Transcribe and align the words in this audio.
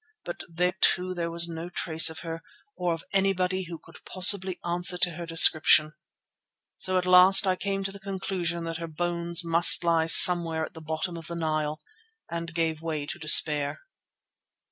But 0.25 0.41
here, 0.57 0.73
too, 0.81 1.13
there 1.13 1.29
was 1.29 1.47
no 1.47 1.69
trace 1.69 2.09
of 2.09 2.21
her 2.21 2.41
or 2.75 2.91
of 2.91 3.03
anybody 3.13 3.65
who 3.65 3.77
could 3.77 4.03
possibly 4.03 4.59
answer 4.65 4.97
to 4.97 5.11
her 5.11 5.27
description. 5.27 5.93
So 6.77 6.97
at 6.97 7.05
last 7.05 7.45
I 7.45 7.55
came 7.55 7.83
to 7.83 7.91
the 7.91 7.99
conclusion 7.99 8.63
that 8.63 8.79
her 8.79 8.87
bones 8.87 9.43
must 9.45 9.83
lie 9.83 10.07
somewhere 10.07 10.65
at 10.65 10.73
the 10.73 10.81
bottom 10.81 11.17
of 11.17 11.27
the 11.27 11.35
Nile, 11.35 11.81
and 12.31 12.55
gave 12.55 12.81
way 12.81 13.05
to 13.05 13.19
despair." 13.19 13.81